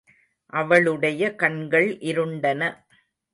[0.53, 2.61] அவளுடைய கண்கள் இருண்டன.